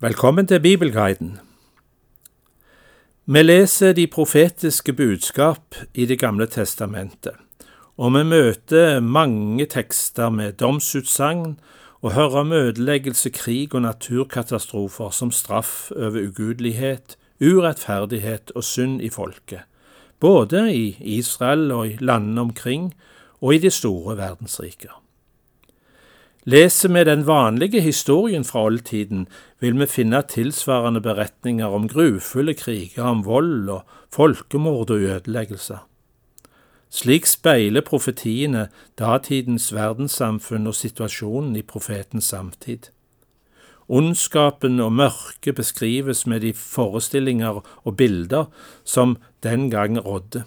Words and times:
Velkommen 0.00 0.46
til 0.46 0.60
Bibelguiden. 0.60 1.38
Vi 3.26 3.42
leser 3.42 3.92
de 3.92 4.06
profetiske 4.06 4.92
budskap 4.92 5.74
i 5.94 6.04
Det 6.06 6.18
gamle 6.18 6.46
testamentet, 6.46 7.32
og 7.96 8.12
vi 8.12 8.22
møter 8.24 9.00
mange 9.00 9.66
tekster 9.66 10.28
med 10.28 10.52
domsutsagn 10.52 11.56
og 12.02 12.12
hører 12.12 12.36
om 12.36 12.52
ødeleggelse, 12.52 13.30
krig 13.30 13.74
og 13.74 13.82
naturkatastrofer 13.82 15.10
som 15.10 15.30
straff 15.30 15.90
over 15.90 16.28
ugudelighet, 16.28 17.16
urettferdighet 17.40 18.52
og 18.54 18.64
synd 18.64 19.00
i 19.00 19.08
folket, 19.08 19.64
både 20.20 20.74
i 20.74 20.96
Israel 21.00 21.72
og 21.72 21.88
i 21.88 21.96
landene 22.00 22.40
omkring 22.40 22.94
og 23.40 23.54
i 23.54 23.58
de 23.58 23.70
store 23.70 24.16
verdensriker. 24.16 25.05
Leser 26.48 26.88
vi 26.88 27.02
den 27.04 27.24
vanlige 27.26 27.80
historien 27.80 28.44
fra 28.44 28.60
oldtiden, 28.68 29.24
vil 29.58 29.80
vi 29.80 29.86
finne 29.90 30.20
tilsvarende 30.22 31.00
beretninger 31.02 31.66
om 31.66 31.88
grufulle 31.90 32.54
kriger, 32.54 33.02
om 33.02 33.24
vold 33.26 33.68
og 33.68 33.82
folkemord 34.14 34.92
og 34.94 35.02
ødeleggelser. 35.02 35.82
Slik 36.90 37.26
speiler 37.26 37.82
profetiene 37.82 38.68
datidens 38.94 39.72
verdenssamfunn 39.74 40.70
og 40.70 40.78
situasjonen 40.78 41.56
i 41.58 41.66
profetens 41.66 42.30
samtid. 42.30 42.92
Ondskapen 43.88 44.78
og 44.80 44.92
mørket 44.92 45.58
beskrives 45.58 46.28
med 46.30 46.46
de 46.46 46.52
forestillinger 46.54 47.58
og 47.82 47.96
bilder 47.96 48.46
som 48.84 49.16
den 49.42 49.66
gang 49.70 49.98
rådde. 49.98 50.44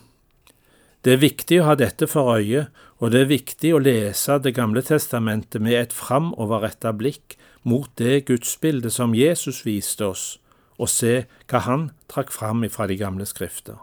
Det 1.04 1.14
er 1.14 1.22
viktig 1.28 1.60
å 1.60 1.68
ha 1.70 1.76
dette 1.80 2.08
for 2.08 2.40
øye, 2.40 2.70
og 3.00 3.14
det 3.14 3.24
er 3.24 3.32
viktig 3.32 3.74
å 3.74 3.82
lese 3.82 4.40
Det 4.44 4.52
gamle 4.56 4.84
testamentet 4.84 5.62
med 5.64 5.78
et 5.80 5.96
framoverretta 5.96 6.92
blikk 6.92 7.38
mot 7.64 7.88
det 7.96 8.26
gudsbildet 8.28 8.94
som 8.94 9.16
Jesus 9.16 9.64
viste 9.66 10.06
oss, 10.06 10.40
og 10.80 10.92
se 10.92 11.26
hva 11.48 11.64
han 11.64 11.90
trakk 12.12 12.32
fram 12.32 12.64
ifra 12.64 12.88
de 12.88 12.98
gamle 13.00 13.28
skrifter. 13.28 13.80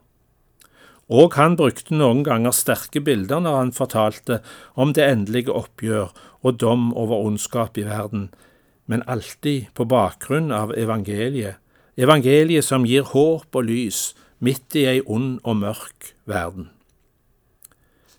Og 1.08 1.36
han 1.39 1.56
brukte 1.56 1.95
noen 1.95 2.25
ganger 2.27 2.53
sterke 2.56 3.00
bilder 3.00 3.41
når 3.41 3.56
han 3.61 3.73
fortalte 3.73 4.41
om 4.75 4.92
det 4.92 5.06
endelige 5.06 5.55
oppgjør 5.55 6.11
og 6.42 6.61
dom 6.61 6.91
over 6.97 7.28
ondskap 7.28 7.78
i 7.78 7.86
verden, 7.86 8.30
men 8.86 9.05
alltid 9.06 9.70
på 9.75 9.86
bakgrunn 9.86 10.53
av 10.53 10.75
evangeliet, 10.77 11.56
evangeliet 11.97 12.64
som 12.64 12.84
gir 12.86 13.06
håp 13.12 13.55
og 13.55 13.69
lys 13.69 14.14
midt 14.39 14.77
i 14.77 14.86
ei 14.91 14.98
ond 15.06 15.39
og 15.45 15.62
mørk 15.62 16.14
verden. 16.28 16.75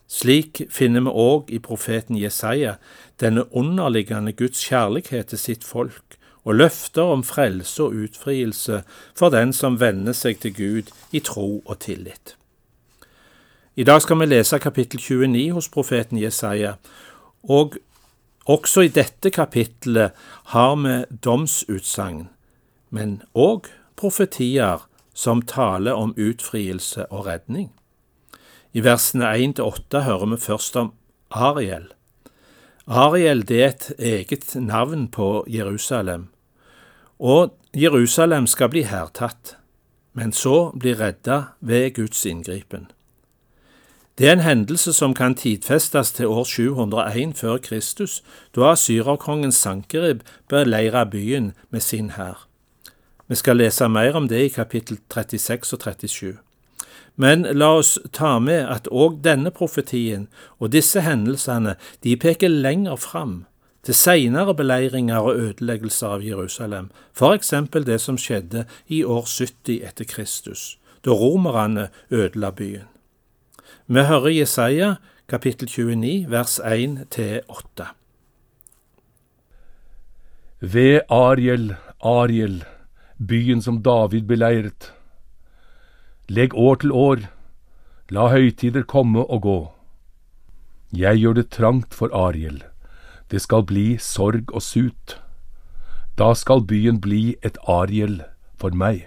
Slik 0.08 0.62
finner 0.72 1.04
vi 1.04 1.12
òg 1.12 1.52
i 1.52 1.60
profeten 1.60 2.16
Jesaja 2.16 2.78
denne 3.20 3.44
underliggende 3.52 4.32
Guds 4.32 4.64
kjærlighet 4.70 5.34
til 5.34 5.42
sitt 5.42 5.68
folk, 5.68 6.16
og 6.48 6.56
løfter 6.56 7.02
om 7.12 7.24
frelse 7.28 7.84
og 7.84 7.96
utfrielse 8.06 8.84
for 9.16 9.30
den 9.30 9.52
som 9.54 9.82
vender 9.82 10.16
seg 10.16 10.40
til 10.40 10.54
Gud 10.56 10.92
i 11.12 11.20
tro 11.20 11.60
og 11.66 11.80
tillit. 11.84 12.38
I 13.76 13.84
dag 13.84 14.02
skal 14.02 14.20
vi 14.22 14.26
lese 14.26 14.60
kapittel 14.64 15.00
29 15.00 15.52
hos 15.52 15.68
profeten 15.70 16.18
Jesaja, 16.18 16.78
og 17.44 17.76
også 18.46 18.88
i 18.88 18.94
dette 18.96 19.30
kapittelet 19.30 20.16
har 20.56 20.76
vi 20.80 20.96
domsutsagn, 21.24 22.30
men 22.90 23.22
òg 23.36 23.68
profetier 24.00 24.88
som 25.14 25.42
taler 25.42 26.00
om 26.00 26.16
utfrielse 26.16 27.06
og 27.12 27.28
redning. 27.28 27.74
I 28.74 28.84
versene 28.84 29.30
1-8 29.36 30.04
hører 30.08 30.26
vi 30.34 30.38
først 30.38 30.76
om 30.76 30.92
Ariel. 31.32 31.88
Ariel 32.88 33.44
det 33.48 33.62
er 33.64 33.70
et 33.70 33.88
eget 34.00 34.56
navn 34.56 35.08
på 35.08 35.46
Jerusalem, 35.48 36.28
og 37.20 37.56
Jerusalem 37.76 38.48
skal 38.48 38.70
bli 38.70 38.84
hærtatt, 38.84 39.58
men 40.14 40.32
så 40.34 40.72
bli 40.80 40.94
redda 40.94 41.42
ved 41.62 41.94
Guds 41.94 42.26
inngripen. 42.26 42.88
Det 44.18 44.28
er 44.28 44.34
en 44.34 44.40
hendelse 44.40 44.94
som 44.94 45.14
kan 45.14 45.36
tidfestes 45.36 46.12
til 46.12 46.28
år 46.28 46.44
701 46.44 47.38
før 47.38 47.58
Kristus, 47.58 48.24
da 48.56 48.72
asyrerkongen 48.72 49.52
Sankerib 49.52 50.24
beleira 50.50 51.04
byen 51.06 51.52
med 51.70 51.80
sin 51.80 52.10
hær. 52.10 52.48
Vi 53.28 53.36
skal 53.36 53.58
lese 53.58 53.90
mer 53.90 54.16
om 54.16 54.28
det 54.28 54.42
i 54.42 54.50
kapittel 54.50 54.98
36 55.14 55.74
og 55.74 55.82
37. 55.82 56.47
Men 57.18 57.48
la 57.58 57.72
oss 57.80 57.98
ta 58.14 58.38
med 58.40 58.68
at 58.70 58.88
òg 58.94 59.22
denne 59.26 59.50
profetien 59.52 60.28
og 60.62 60.72
disse 60.76 61.02
hendelsene 61.02 61.74
de 62.06 62.16
peker 62.16 62.54
lenger 62.54 63.00
fram, 63.02 63.46
til 63.88 63.96
seinere 63.96 64.54
beleiringer 64.56 65.24
og 65.24 65.38
ødeleggelser 65.40 66.18
av 66.18 66.24
Jerusalem, 66.26 66.90
eksempel 67.34 67.86
det 67.88 68.02
som 68.04 68.18
skjedde 68.20 68.66
i 68.88 69.04
år 69.04 69.24
70 69.26 69.80
etter 69.88 70.06
Kristus, 70.06 70.78
da 71.06 71.16
romerne 71.16 71.88
ødela 72.12 72.52
byen. 72.52 72.90
Vi 73.88 74.04
hører 74.04 74.34
Jesaja 74.36 74.96
kapittel 75.28 75.68
29 75.68 76.28
vers 76.30 76.60
1-8. 76.60 77.88
Ved 80.60 81.00
Ariel, 81.10 81.76
Ariel, 82.04 82.66
byen 83.18 83.62
som 83.62 83.82
David 83.84 84.28
beleiret. 84.28 84.92
Legg 86.30 86.52
år 86.60 86.76
til 86.76 86.92
år, 86.92 87.22
la 88.12 88.26
høytider 88.28 88.84
komme 88.84 89.22
og 89.32 89.42
gå. 89.46 89.60
Jeg 90.92 91.22
gjør 91.22 91.38
det 91.38 91.50
trangt 91.56 91.94
for 91.96 92.12
Ariel, 92.12 92.66
det 93.32 93.40
skal 93.46 93.64
bli 93.64 93.96
sorg 93.96 94.52
og 94.52 94.62
sut. 94.62 95.16
Da 96.20 96.34
skal 96.36 96.66
byen 96.68 97.00
bli 97.00 97.38
et 97.48 97.56
Ariel 97.64 98.26
for 98.60 98.76
meg. 98.76 99.06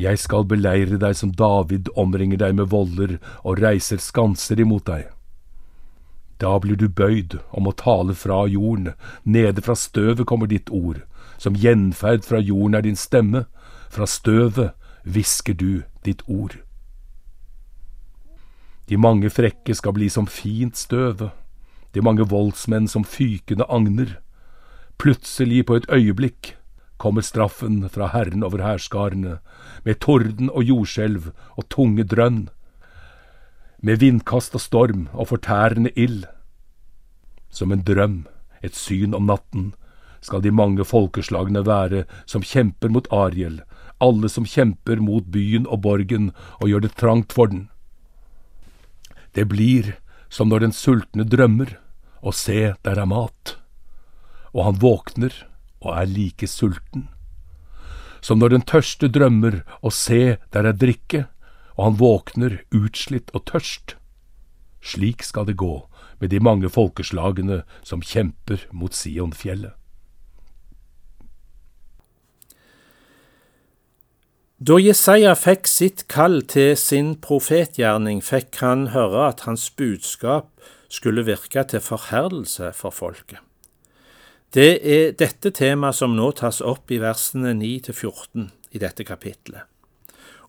Jeg 0.00 0.22
skal 0.24 0.48
beleire 0.48 0.96
deg 1.04 1.18
som 1.20 1.34
David 1.36 1.92
omringer 1.96 2.40
deg 2.40 2.56
med 2.56 2.72
voller 2.72 3.18
og 3.42 3.60
reiser 3.60 4.00
skanser 4.00 4.60
imot 4.64 4.88
deg. 4.88 5.04
Da 6.40 6.56
blir 6.64 6.80
du 6.80 6.88
bøyd 6.88 7.36
om 7.52 7.68
å 7.68 7.76
tale 7.76 8.16
fra 8.16 8.46
jorden, 8.48 8.94
nede 9.24 9.60
fra 9.60 9.76
støvet 9.76 10.24
kommer 10.24 10.48
ditt 10.48 10.72
ord, 10.72 11.04
som 11.36 11.60
gjenferd 11.60 12.24
fra 12.24 12.40
jorden 12.40 12.80
er 12.80 12.88
din 12.88 12.96
stemme, 12.96 13.44
fra 13.92 14.08
støvet 14.08 14.72
hvisker 15.06 15.54
du 15.54 15.82
ditt 16.04 16.22
ord. 16.26 16.58
De 18.88 18.98
mange 18.98 19.30
frekke 19.30 19.74
skal 19.74 19.94
bli 19.96 20.08
som 20.10 20.28
fint 20.30 20.76
støve, 20.78 21.30
de 21.94 22.02
mange 22.02 22.26
voldsmenn 22.28 22.86
som 22.90 23.06
fykende 23.06 23.66
agner. 23.72 24.18
Plutselig, 24.98 25.64
på 25.66 25.78
et 25.78 25.88
øyeblikk, 25.90 26.54
kommer 26.98 27.22
straffen 27.22 27.88
fra 27.88 28.10
Herren 28.12 28.44
over 28.46 28.62
hærskarene, 28.62 29.38
med 29.84 30.00
torden 30.00 30.50
og 30.50 30.64
jordskjelv 30.64 31.32
og 31.56 31.68
tunge 31.70 32.04
drønn, 32.04 32.48
med 33.82 34.00
vindkast 34.00 34.54
og 34.54 34.60
storm 34.60 35.08
og 35.12 35.28
fortærende 35.28 35.90
ild. 35.96 36.24
Som 37.50 37.72
en 37.72 37.82
drøm, 37.82 38.26
et 38.62 38.76
syn 38.76 39.14
om 39.14 39.26
natten, 39.26 39.74
skal 40.20 40.42
de 40.42 40.50
mange 40.50 40.84
folkeslagene 40.84 41.66
være 41.66 42.04
som 42.26 42.42
kjemper 42.42 42.90
mot 42.90 43.06
Ariel, 43.12 43.60
alle 44.02 44.28
som 44.28 44.46
kjemper 44.48 45.00
mot 45.00 45.26
byen 45.32 45.66
og 45.66 45.82
borgen 45.86 46.30
og 46.60 46.70
gjør 46.70 46.86
det 46.86 46.96
trangt 47.00 47.32
for 47.36 47.52
den. 47.52 47.68
Det 49.36 49.48
blir 49.48 49.96
som 50.28 50.48
når 50.50 50.66
den 50.66 50.74
sultne 50.74 51.26
drømmer, 51.28 51.76
og 52.24 52.34
se, 52.34 52.74
der 52.82 52.98
er 52.98 53.06
mat, 53.06 53.54
og 54.50 54.64
han 54.66 54.80
våkner 54.82 55.34
og 55.84 55.92
er 55.94 56.08
like 56.10 56.48
sulten. 56.50 57.06
Som 58.24 58.40
når 58.40 58.56
den 58.56 58.64
tørste 58.66 59.08
drømmer, 59.12 59.60
og 59.84 59.94
se, 59.94 60.38
der 60.50 60.66
er 60.66 60.74
drikke, 60.74 61.26
og 61.76 61.84
han 61.84 62.00
våkner 62.00 62.58
utslitt 62.74 63.30
og 63.36 63.44
tørst. 63.52 63.94
Slik 64.82 65.22
skal 65.22 65.46
det 65.46 65.60
gå 65.60 65.84
med 66.18 66.32
de 66.32 66.40
mange 66.40 66.72
folkeslagene 66.72 67.62
som 67.84 68.02
kjemper 68.02 68.64
mot 68.72 68.96
Sionfjellet. 68.96 69.75
Da 74.66 74.80
Jesaja 74.82 75.36
fikk 75.38 75.68
sitt 75.70 76.00
kall 76.10 76.40
til 76.50 76.72
sin 76.80 77.12
profetgjerning, 77.22 78.18
fikk 78.18 78.56
han 78.64 78.88
høre 78.90 79.28
at 79.28 79.44
hans 79.46 79.68
budskap 79.78 80.48
skulle 80.90 81.22
virke 81.28 81.62
til 81.70 81.84
forherdelse 81.84 82.72
for 82.74 82.90
folket. 82.90 83.38
Det 84.50 84.80
er 84.82 85.12
dette 85.20 85.52
temaet 85.54 85.94
som 86.00 86.16
nå 86.18 86.32
tas 86.40 86.58
opp 86.66 86.90
i 86.90 86.98
versene 86.98 87.52
9-14 87.54 88.48
i 88.74 88.82
dette 88.82 89.06
kapitlet. 89.06 89.68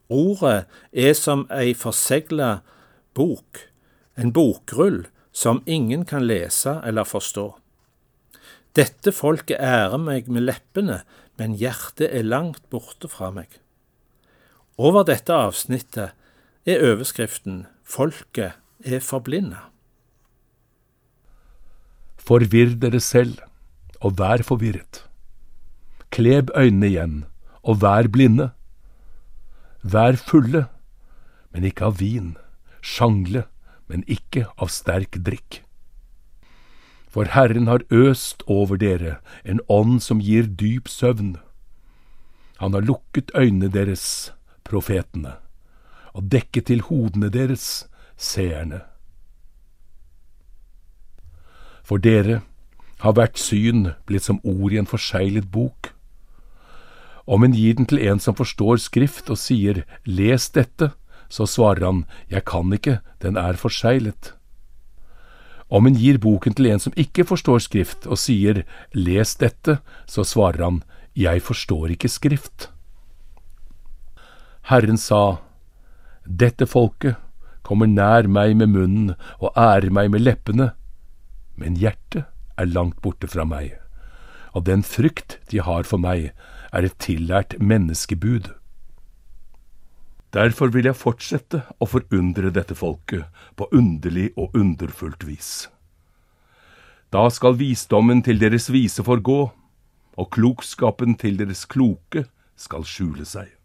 Ordet 0.09 0.65
er 0.89 1.13
som 1.13 1.45
ei 1.53 1.75
forsegla 1.77 2.49
bok, 3.13 3.61
en 4.17 4.33
bokrull 4.33 5.03
som 5.29 5.61
ingen 5.69 6.07
kan 6.09 6.25
lese 6.25 6.79
eller 6.81 7.05
forstå. 7.05 7.45
Dette 8.73 9.13
folket 9.13 9.61
ærer 9.61 10.01
meg 10.01 10.25
med 10.25 10.49
leppene, 10.49 11.03
men 11.37 11.53
hjertet 11.61 12.09
er 12.09 12.25
langt 12.25 12.65
borte 12.73 13.13
fra 13.13 13.29
meg. 13.29 13.61
Over 14.77 15.07
dette 15.09 15.33
avsnittet 15.33 16.13
er 16.69 16.83
overskriften 16.85 17.63
Folket 17.81 18.59
er 18.85 18.99
forblinda. 19.01 19.71
Forvirr 22.21 22.75
dere 22.77 22.99
selv, 23.01 23.39
og 24.01 24.19
vær 24.19 24.43
forvirret. 24.45 25.03
kleb 26.11 26.51
øynene 26.55 26.87
igjen, 26.87 27.25
og 27.63 27.81
vær 27.81 28.07
blinde. 28.07 28.51
Vær 29.81 30.15
fulle, 30.15 30.67
men 31.51 31.63
ikke 31.63 31.85
av 31.89 31.99
vin, 31.99 32.37
sjangle, 32.81 33.47
men 33.87 34.03
ikke 34.07 34.45
av 34.57 34.69
sterk 34.69 35.17
drikk. 35.25 35.63
For 37.09 37.25
Herren 37.25 37.67
har 37.67 37.81
øst 37.89 38.43
over 38.45 38.77
dere 38.77 39.17
en 39.43 39.59
ånd 39.69 40.01
som 40.05 40.21
gir 40.21 40.45
dyp 40.45 40.87
søvn. 40.87 41.37
Han 42.57 42.73
har 42.73 42.81
lukket 42.85 43.31
øynene 43.33 43.73
deres, 43.73 44.33
profetene, 44.69 45.37
og 46.13 46.29
dekke 46.31 46.61
til 46.61 46.83
hodene 46.89 47.29
deres, 47.33 47.87
seerne. 48.17 48.81
For 51.87 52.01
dere 52.01 52.41
har 53.03 53.13
hvert 53.15 53.37
syn 53.39 53.91
blitt 54.09 54.25
som 54.25 54.41
ord 54.43 54.73
i 54.73 54.79
en 54.81 54.89
forseglet 54.89 55.47
bok. 55.53 55.93
Om 57.27 57.45
en 57.45 57.55
gir 57.55 57.77
den 57.77 57.87
til 57.87 58.01
en 58.07 58.19
som 58.23 58.35
forstår 58.35 58.79
Skrift 58.81 59.29
og 59.29 59.39
sier 59.39 59.83
les 60.07 60.49
dette, 60.55 60.91
så 61.29 61.45
svarer 61.47 61.85
han 61.85 62.05
jeg 62.31 62.45
kan 62.47 62.71
ikke, 62.73 62.99
den 63.21 63.37
er 63.37 63.59
forseglet. 63.59 64.33
Om 65.67 65.87
en 65.87 65.99
gir 65.99 66.19
boken 66.23 66.55
til 66.55 66.69
en 66.71 66.79
som 66.79 66.95
ikke 66.95 67.27
forstår 67.27 67.59
Skrift 67.67 68.07
og 68.07 68.19
sier 68.19 68.63
les 68.95 69.35
dette, 69.35 69.79
så 70.07 70.23
svarer 70.23 70.63
han 70.63 70.81
jeg 71.17 71.43
forstår 71.43 71.91
ikke 71.95 72.11
Skrift. 72.11 72.69
Herren 74.67 74.97
sa, 74.99 75.39
Dette 76.27 76.65
folket 76.67 77.15
kommer 77.63 77.87
nær 77.87 78.27
meg 78.27 78.51
med 78.59 78.73
munnen 78.73 79.13
og 79.39 79.55
ærer 79.55 79.93
meg 79.95 80.09
med 80.11 80.25
leppene, 80.25 80.73
men 81.55 81.77
hjertet 81.79 82.27
er 82.59 82.67
langt 82.67 82.99
borte 82.99 83.29
fra 83.31 83.45
meg, 83.47 83.77
og 84.51 84.65
den 84.67 84.83
frykt 84.83 85.37
de 85.53 85.61
har 85.63 85.87
for 85.87 86.03
meg, 86.03 86.33
er 86.75 86.83
et 86.83 86.97
tillært 86.99 87.55
menneskebud. 87.63 88.51
Derfor 90.35 90.75
vil 90.75 90.91
jeg 90.91 90.99
fortsette 90.99 91.63
å 91.79 91.87
forundre 91.87 92.51
dette 92.51 92.75
folket 92.75 93.23
på 93.55 93.69
underlig 93.71 94.33
og 94.35 94.51
underfullt 94.51 95.23
vis. 95.29 95.69
Da 97.15 97.29
skal 97.31 97.55
visdommen 97.55 98.19
til 98.19 98.43
deres 98.43 98.67
vise 98.67 99.07
forgå, 99.07 99.41
og 100.17 100.33
klokskapen 100.35 101.15
til 101.15 101.39
deres 101.39 101.63
kloke 101.71 102.27
skal 102.59 102.83
skjule 102.83 103.23
seg. 103.23 103.56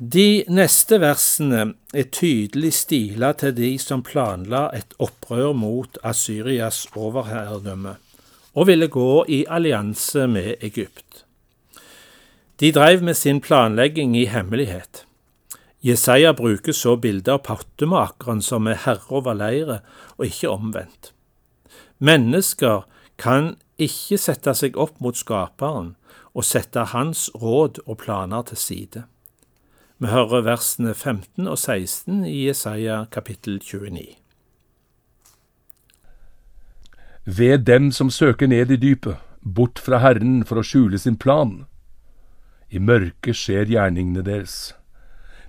De 0.00 0.44
neste 0.48 0.96
versene 0.96 1.74
er 1.92 2.06
tydelig 2.08 2.70
stila 2.72 3.34
til 3.36 3.50
de 3.52 3.74
som 3.76 4.00
planla 4.00 4.70
et 4.72 4.94
opprør 4.96 5.52
mot 5.52 5.98
Asyrias 6.00 6.86
overherredømme, 6.96 7.98
og 8.56 8.66
ville 8.70 8.88
gå 8.88 9.26
i 9.28 9.42
allianse 9.44 10.24
med 10.24 10.64
Egypt. 10.64 11.26
De 12.64 12.72
drev 12.72 13.04
med 13.04 13.14
sin 13.14 13.42
planlegging 13.44 14.16
i 14.16 14.24
hemmelighet. 14.24 15.04
Jesaja 15.84 16.32
bruker 16.32 16.72
så 16.72 16.96
bildet 16.96 17.28
av 17.36 17.44
pottemakeren 17.44 18.40
som 18.40 18.72
er 18.72 18.80
herre 18.86 19.04
over 19.12 19.36
leiret, 19.36 19.84
og 20.16 20.32
ikke 20.32 20.48
omvendt. 20.48 21.12
Mennesker 22.00 22.88
kan 23.20 23.58
ikke 23.76 24.16
sette 24.16 24.56
seg 24.56 24.80
opp 24.80 24.96
mot 25.04 25.16
Skaperen 25.16 25.98
og 26.32 26.48
sette 26.48 26.88
hans 26.96 27.28
råd 27.36 27.84
og 27.84 28.00
planer 28.00 28.48
til 28.48 28.56
side. 28.56 29.08
Vi 30.00 30.08
hører 30.08 30.46
versene 30.46 30.94
15 30.94 31.44
og 31.44 31.58
16 31.58 32.22
i 32.24 32.46
Jesaja 32.46 33.02
kapittel 33.12 33.58
29. 33.60 34.14
Ved 37.26 37.58
dem 37.68 37.90
som 37.92 38.08
søker 38.10 38.48
ned 38.48 38.70
i 38.70 38.78
dypet, 38.80 39.18
bort 39.44 39.78
fra 39.78 39.98
Herren 40.00 40.38
for 40.48 40.56
å 40.56 40.64
skjule 40.64 40.96
sin 40.96 41.18
plan. 41.20 41.66
I 42.72 42.80
mørket 42.80 43.36
skjer 43.36 43.68
gjerningene 43.68 44.24
deres. 44.24 44.72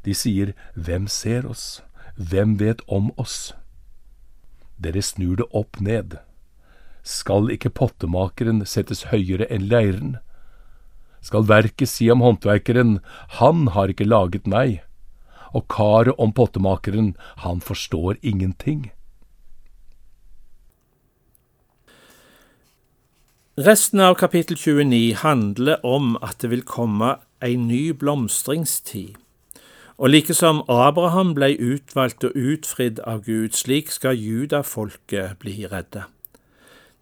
De 0.03 0.12
sier, 0.12 0.51
Hvem 0.75 1.07
ser 1.07 1.47
oss? 1.47 1.80
Hvem 2.19 2.57
vet 2.59 2.83
om 2.92 3.13
oss? 3.15 3.54
Dere 4.75 5.00
snur 5.00 5.39
det 5.39 5.47
opp 5.56 5.80
ned. 5.80 6.18
Skal 7.07 7.47
ikke 7.56 7.71
pottemakeren 7.71 8.65
settes 8.68 9.07
høyere 9.15 9.47
enn 9.47 9.71
leiren? 9.71 10.18
Skal 11.21 11.47
verket 11.50 11.89
si 11.89 12.09
om 12.12 12.23
håndverkeren, 12.25 13.00
han 13.39 13.68
har 13.75 13.94
ikke 13.94 14.09
laget 14.09 14.50
meg, 14.50 14.81
og 15.53 15.68
karet 15.69 16.18
om 16.18 16.33
pottemakeren, 16.33 17.13
han 17.45 17.62
forstår 17.62 18.18
ingenting. 18.21 18.89
Resten 23.62 24.00
av 24.00 24.15
kapittel 24.15 24.57
29 24.57 25.18
handler 25.21 25.83
om 25.85 26.15
at 26.23 26.39
det 26.41 26.50
vil 26.53 26.63
komme 26.65 27.18
ei 27.44 27.57
ny 27.59 27.91
blomstringstid. 27.91 29.18
Og 30.01 30.09
like 30.09 30.33
som 30.33 30.63
Abraham 30.71 31.35
ble 31.38 31.51
utvalgt 31.59 32.23
og 32.25 32.33
utfridd 32.33 33.03
av 33.06 33.25
Gud, 33.27 33.53
slik 33.53 33.91
skal 33.94 34.18
judafolket 34.18 35.38
bli 35.44 35.68
redde. 35.69 36.07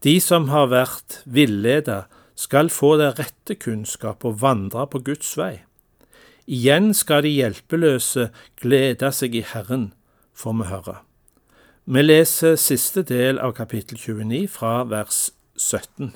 De 0.03 0.17
som 0.19 0.49
har 0.51 0.67
vært 0.73 1.21
villeda, 1.23 2.09
skal 2.39 2.69
få 2.71 2.93
den 3.01 3.11
rette 3.17 3.55
kunnskap 3.59 4.23
og 4.23 4.39
vandre 4.41 4.85
på 4.87 5.01
Guds 5.03 5.33
vei. 5.37 5.59
Igjen 6.47 6.93
skal 6.95 7.25
de 7.25 7.33
hjelpeløse 7.35 8.29
glede 8.61 9.11
seg 9.13 9.35
i 9.35 9.43
Herren, 9.45 9.91
får 10.33 10.55
vi 10.61 10.69
høre. 10.71 10.95
Vi 11.89 12.01
leser 12.05 12.55
siste 12.55 13.03
del 13.03 13.41
av 13.43 13.57
kapittel 13.57 13.99
29 13.99 14.47
fra 14.55 14.83
vers 14.87 15.29
17. 15.57 16.13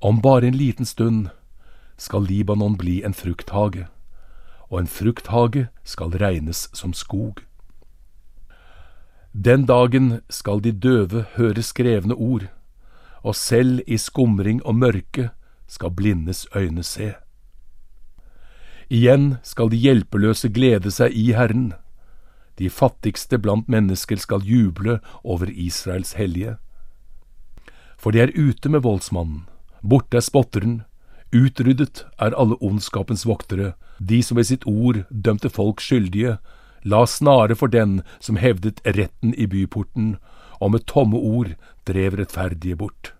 Om 0.00 0.20
bare 0.24 0.48
en 0.48 0.56
liten 0.56 0.88
stund 0.88 1.28
skal 2.00 2.26
Libanon 2.28 2.78
bli 2.80 3.02
en 3.04 3.14
frukthage, 3.14 3.86
og 4.70 4.80
en 4.80 4.90
frukthage 4.90 5.68
skal 5.84 6.16
regnes 6.20 6.68
som 6.72 6.96
skog. 6.96 7.44
Den 9.34 9.66
dagen 9.66 10.20
skal 10.30 10.60
de 10.62 10.70
døve 10.70 11.24
høre 11.34 11.62
skrevne 11.62 12.14
ord, 12.14 12.46
og 13.26 13.34
selv 13.34 13.80
i 13.86 13.96
skumring 13.98 14.60
og 14.62 14.76
mørke 14.78 15.30
skal 15.66 15.90
blindes 15.90 16.46
øyne 16.54 16.84
se. 16.86 17.14
Igjen 18.90 19.36
skal 19.42 19.72
de 19.72 19.76
hjelpeløse 19.76 20.52
glede 20.54 20.92
seg 20.94 21.10
i 21.18 21.32
Herren. 21.34 21.72
De 22.62 22.70
fattigste 22.70 23.40
blant 23.42 23.66
mennesker 23.68 24.22
skal 24.22 24.46
juble 24.46 25.00
over 25.24 25.50
Israels 25.50 26.12
hellige. 26.14 26.56
For 27.98 28.14
de 28.14 28.20
er 28.22 28.36
ute 28.38 28.68
med 28.70 28.86
voldsmannen, 28.86 29.48
borte 29.82 30.16
er 30.16 30.22
spotteren, 30.22 30.84
utryddet 31.34 32.06
er 32.22 32.38
alle 32.38 32.54
ondskapens 32.62 33.26
voktere, 33.26 33.72
de 33.98 34.22
som 34.22 34.38
ved 34.38 34.46
sitt 34.46 34.66
ord 34.66 35.02
dømte 35.10 35.50
folk 35.50 35.82
skyldige, 35.82 36.36
la 36.84 37.06
snare 37.06 37.56
for 37.56 37.72
den 37.72 38.02
som 38.20 38.36
hevdet 38.36 38.82
retten 38.84 39.34
i 39.34 39.46
byporten, 39.48 40.16
og 40.60 40.74
med 40.76 40.86
tomme 40.86 41.18
ord 41.18 41.54
drev 41.88 42.18
rettferdige 42.20 42.76
bort. 42.76 43.12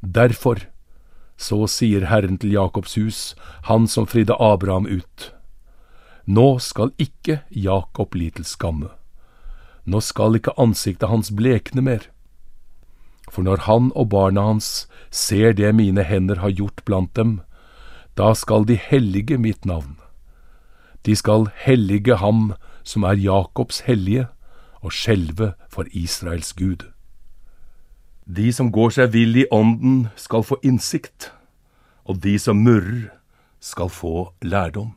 Derfor, 0.00 0.64
så 1.36 1.66
sier 1.68 2.06
Herren 2.08 2.38
til 2.38 2.54
Jakobs 2.54 2.96
hus, 2.96 3.20
han 3.68 3.86
som 3.88 4.06
fridde 4.06 4.36
Abraham 4.40 4.86
ut. 4.86 5.30
Nå 6.24 6.58
skal 6.62 6.92
ikke 7.00 7.40
Jakob 7.50 8.12
bli 8.14 8.30
til 8.30 8.46
skamme. 8.46 8.90
Nå 9.84 10.00
skal 10.04 10.36
ikke 10.38 10.54
ansiktet 10.60 11.10
hans 11.10 11.32
blekne 11.34 11.82
mer. 11.82 12.06
For 13.30 13.42
når 13.46 13.64
han 13.66 13.90
og 13.94 14.10
barna 14.12 14.44
hans 14.46 14.86
ser 15.10 15.54
det 15.56 15.72
mine 15.74 16.04
hender 16.06 16.42
har 16.42 16.54
gjort 16.54 16.84
blant 16.84 17.14
dem, 17.18 17.40
da 18.18 18.32
skal 18.34 18.66
de 18.66 18.76
hellige 18.76 19.38
mitt 19.38 19.64
navn. 19.64 19.96
De 21.06 21.16
skal 21.16 21.48
hellige 21.64 22.16
ham 22.16 22.52
som 22.84 23.02
er 23.02 23.20
Jakobs 23.20 23.80
hellige, 23.86 24.26
og 24.80 24.92
skjelve 24.92 25.52
for 25.68 25.84
Israels 25.92 26.52
Gud. 26.52 26.86
De 28.24 28.52
som 28.52 28.70
går 28.72 28.94
seg 28.96 29.12
vill 29.12 29.36
i 29.36 29.48
ånden, 29.52 30.08
skal 30.16 30.44
få 30.46 30.56
innsikt, 30.64 31.32
og 32.04 32.22
de 32.24 32.38
som 32.38 32.62
murrer, 32.64 33.10
skal 33.60 33.90
få 33.92 34.30
lærdom. 34.40 34.94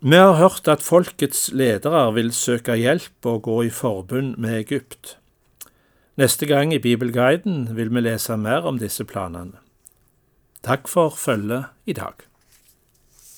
Vi 0.00 0.16
har 0.16 0.38
hørt 0.38 0.68
at 0.70 0.80
folkets 0.80 1.50
ledere 1.52 2.06
vil 2.14 2.30
søke 2.32 2.76
hjelp 2.78 3.26
og 3.26 3.42
gå 3.42 3.56
i 3.66 3.72
forbund 3.74 4.36
med 4.38 4.60
Egypt. 4.60 5.18
Neste 6.16 6.46
gang 6.46 6.72
i 6.72 6.78
Bibelguiden 6.78 7.76
vil 7.76 7.90
vi 7.92 8.00
lese 8.00 8.36
mer 8.36 8.64
om 8.70 8.78
disse 8.78 9.04
planene. 9.04 9.58
Takk 10.62 10.88
for 10.88 11.10
følget 11.10 11.64
i 11.86 11.92
dag. 11.92 12.29